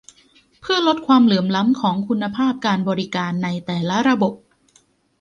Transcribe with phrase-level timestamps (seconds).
[0.61, 4.33] เพื่อลดความเหลื่อมล้ำของคุณภาพการบริการ ในแต่ละระบบ